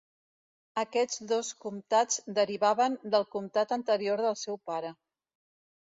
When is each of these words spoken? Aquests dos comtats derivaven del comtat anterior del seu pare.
Aquests 0.83 1.19
dos 1.31 1.51
comtats 1.65 2.17
derivaven 2.39 2.97
del 3.17 3.27
comtat 3.37 3.77
anterior 3.79 4.27
del 4.29 4.39
seu 4.45 4.59
pare. 4.71 4.95